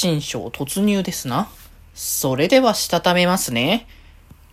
[0.00, 1.48] 新章突入ですな。
[1.92, 3.88] それではしたためますね。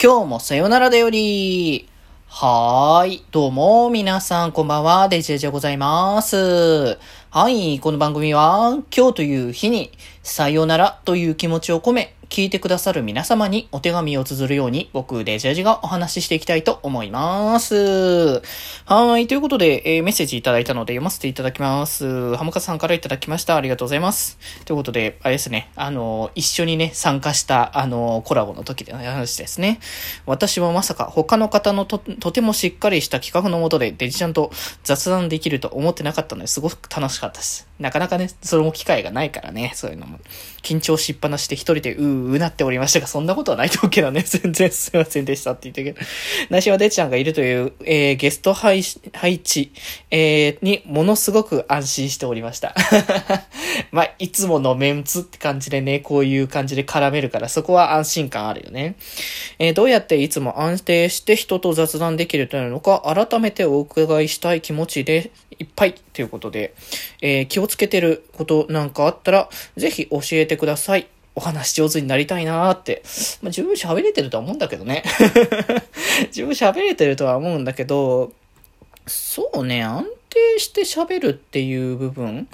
[0.01, 1.87] 今日もさよならだより。
[2.25, 3.25] はーい。
[3.29, 5.07] どうも、皆さん、こんばんは。
[5.07, 6.97] デジェジでございます。
[7.29, 7.79] はい。
[7.79, 9.91] この番組は、今日という日に、
[10.23, 18.41] さよならという気持ちを込め、聞いてくださる皆様にお手紙を綴るように、僕、デジャジがお話ししていきたいと思います。
[18.85, 19.27] はい。
[19.27, 22.35] ということで、えー、メッセージいただいたので読ませていただきます。
[22.35, 23.55] ハムカさんからいただきました。
[23.55, 24.37] ありがとうございます。
[24.65, 29.79] ということで、あれですね、あの、一緒にね、参加した、あの、コラボの時での話ですね。
[30.25, 34.51] 私はまさか他の方のと、とてもしっかりした企画のもとでデジちゃんと
[34.83, 37.67] 雑談できると思ってなかったのですごく楽しかったです。
[37.79, 40.19] なかなかね、その機会がないからね、そういうのも。
[40.65, 46.07] 緊張しっぱなして一人でうーうなっておりましたが、そんなことはないと思うけどね、 全然すいませんでしたって言ったけど。
[46.49, 48.81] 内島でちゃんがいるという、えー、ゲスト配
[49.13, 49.71] 配置、
[50.09, 52.73] えー、にものすごく安心しておりました。
[53.91, 58.95] まあ、いつものメンツって感じでね、こういう感じで絡めるから、そこは安心感あるよね。
[59.59, 66.73] えー、どうやっていつも安定して人と雑談できるというのか、改めてお伺いしたい気持ちでいっぱいということで、
[67.21, 71.07] えー、をつけてることなんかあったら、ぜひ教えてください。
[71.37, 73.03] お話上手になりたいなーって。
[73.41, 75.03] まあ、十分喋れてるとは思うんだけどね。
[76.31, 78.31] 十分喋れてるとは思うんだけど、
[79.05, 82.47] そうね、安定して喋るっていう部分。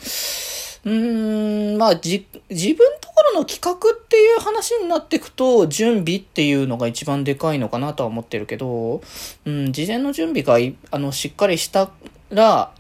[0.83, 9.01] うーん、まあ、じ、自分ところの企画っていう話になっていくと、準備っていうのが一番でかいのかなとは思ってるけど、
[9.45, 10.57] うん、事前の準備が
[10.89, 11.91] あの、しっかりした
[12.31, 12.71] ら、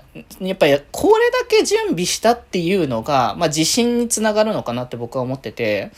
[0.41, 5.91] やっぱりこれだけ準備したっていうのが、まあ自信につながるのかなって僕は思ってて、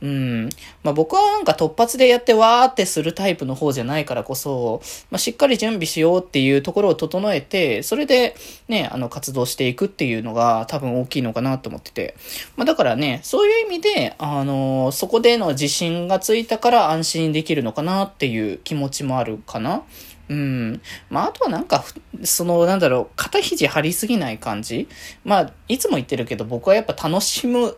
[0.00, 0.48] うん。
[0.84, 8.36] まあ僕はなんか突発でやってわーってするタイプの方じゃないからこそ、まあしっかり準備しようっていうところを整えて、それで
[8.68, 12.14] ね、あの活動していくっていうのが多分大きいのかなと思ってて。
[12.56, 19.82] まあだからね、そういう意味で、あの、そこでの自信がついたから安心できるのかなっていう気持ちもあるかな。
[20.28, 20.80] うん。
[21.08, 21.84] まあ、あとはなんか、
[22.24, 24.88] その、なんだろう、肩肘張りすぎない感じ？
[25.24, 27.76] まあ、いつも言ってるけど、僕はやっぱ楽しむ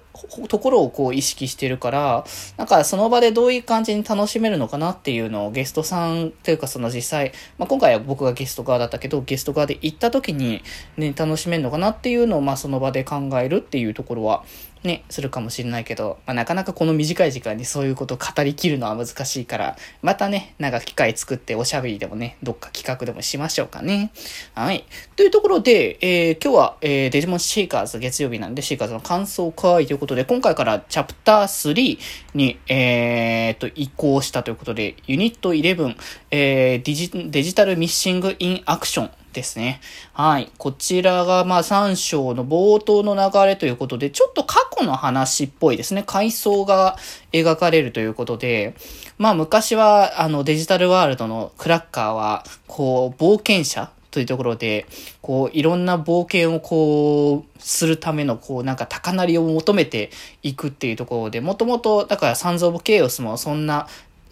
[0.49, 2.25] ところをこう意識してるから、
[2.57, 10.63] なんかその場でどういう感じに楽しめるのかなっていうのをゲストさんというかその実際、まあ今回は僕がゲスト側だったけど、ゲスト側で行った時に
[10.97, 14.45] ね、楽しめるのかなっていうのをまあその場で考えるっていうところは、
[14.85, 24.13] ね、するかもしれないけど、まあ、なかなかこの短い時間にそういうことを語りきるのは難しいから、またね、なんか機会作っておしゃべりでもね、どっか企画でもしましょうかね。
[24.55, 24.85] はい。
[25.17, 31.99] というところで、えー、今日は、えー、デジモンシーカーズ月曜日なんで、シーカーズの感想会ということで、今回からチャプター3
[32.35, 35.97] に、えー、と、移行したということで、ユニット11、
[36.31, 39.81] えー、デジデジタルミッシングインアクションですね。
[40.13, 40.51] はい。
[40.59, 46.03] こちらが、まあ、3章の冒頭の流れということで、ちょっと過去の話っぽいですね。
[46.05, 46.97] 階層が
[47.33, 48.75] 描かれるということで、
[49.19, 54.87] まあ、昔は、あの、デジタルワールドのクラッカーは、こう、冒険者というところで、
[55.23, 60.11] こう、いろんな冒険をこう、するための、こう、なんか高鳴りを求めて
[60.43, 63.87] いくっていうところで、もともと、だからサンズ・オブ・ケイオスもそんな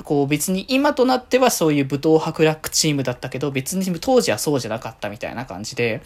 [0.04, 6.02] こう別に今となってはそういう武闘博楽チームだったけど別に当時はそうじゃなかったみたいな感じで。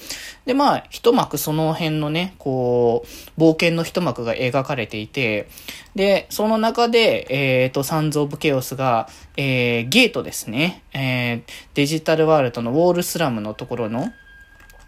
[0.47, 3.05] でまあ一幕その辺のね、こ
[3.39, 5.49] う冒険の一幕が描かれていて、
[5.95, 11.43] で、その中で、えっ、ー、と、サンズ・オブ・ケオスが、えー、ゲートですね、えー、
[11.75, 14.13] デジタルワールドのウォールスラムのところの、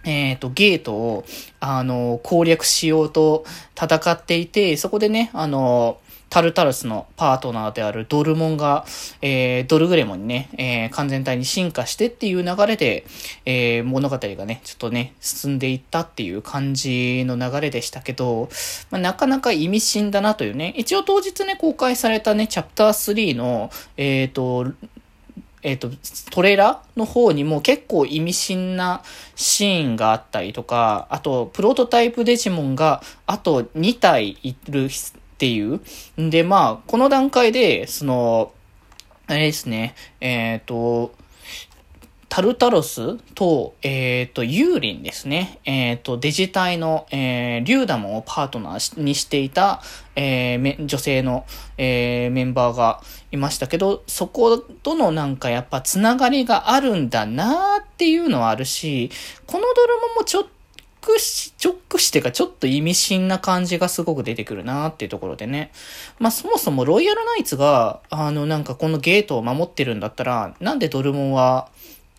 [0.04, 1.24] えっ、ー、と、ゲートを、
[1.60, 3.44] あの、攻略しようと
[3.80, 5.98] 戦っていて、そこでね、あの、
[6.32, 8.86] タルタルスのパートナーであるドルモンが、
[9.20, 13.04] えー、ドルグレモンにね、えー、完全体に進化してっていう流れで、
[13.44, 18.48] えー、物語がね、ちょっとね、進んでいったっていう感じの流れでしたけど、
[18.90, 24.72] まあ、なかなか意味深だなというね、一応当日ね、公開されたね、チャプター3の、え、ー、と、
[25.62, 25.90] えっ、ー、と、
[26.30, 29.02] トレーラーの方にも結構意味深な
[29.36, 34.88] シーンがあったりとか、あと、プロトタイプデジモンがあと2体いる
[35.42, 35.80] っていう。
[36.20, 38.52] んで、まあ、この段階で、その、
[39.26, 41.12] あれですね、えっ、ー、と、
[42.28, 45.58] タルタロスと、えっ、ー、と、ユーリンですね。
[45.64, 49.82] えっ、ー、と、デジタイの、えー、リューダモンをパートナーにしていた、
[50.14, 51.44] えー、女性の、
[51.76, 53.02] えー、メンバーが
[53.32, 59.10] いましたけど、そことのなんかやっぱつながりがあるんだなーっていうのはあるし、
[59.48, 60.50] このドラマもちょっと
[61.02, 65.72] クし、チョックしてかちょっと意味深な感じがすごく出てくるなっていうところでね。
[66.18, 71.68] まあそもそもロイヤルナイツが、あのなんかこのゲートを守ってるんだったら、なんでドルモンは、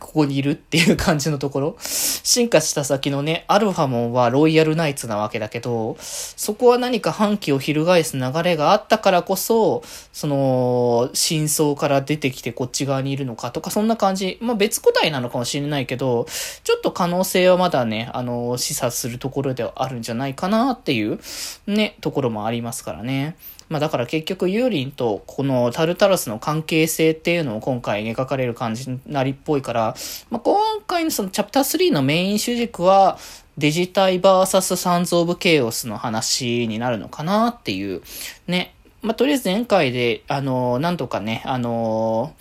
[0.03, 1.75] ここにいるっていう感じのところ。
[1.79, 14.37] 進化した先のね、アルファモンはロイヤルナイツなわけだけど、そこは何か反旗を翻す流れがあったからこそ、その、真相から出てきてこっち側にいるのかとか、そんな感じ。
[14.41, 16.27] まあ別個体なのかもしれないけど、
[16.63, 21.19] ちょっと可能性はまだね、あの、示唆するところではあるんじゃないかなっていう、
[21.65, 23.37] ね、ところもありますからね。
[23.73, 29.95] まあだから結局ユーリンとこのタルタロスの関係性っていうのを今回描かれる感じになりっぽいから、
[30.29, 33.17] まあ今回のそのチャプター3のメイン主軸は
[33.57, 38.03] デジタイバーサスサンズオブケイオスの話になるのかなっていう
[38.45, 38.75] ね。
[39.01, 42.35] まあとりあえず前回であの、なんとかね、あの、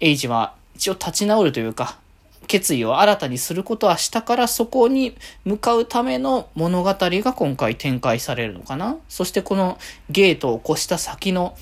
[0.00, 2.00] エイジは一応立ち直るというか、
[2.46, 8.96] 決意を新たにすることはしたからそこに向かうための物語が今回展開されるのかな？
[9.08, 9.78] そしてこの
[10.10, 11.56] ゲートを越した先の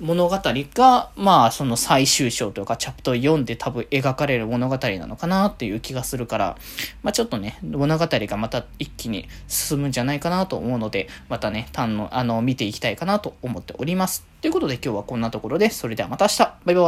[0.00, 6.58] 物語が、まあ、その最終章というか、チャプター4で多分描かれる物語なのかなっていう気がするから、
[7.02, 14.26] まあちょっとね、物語がまた一気に進むんじゃないかなと思うので、またね、単の、あの、見ていきたいかなと思っております。
[14.40, 16.38] ということで今日はこんなところで、それではまた明日。
[16.64, 16.82] バイバ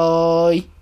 [0.51, 0.76] ーイ。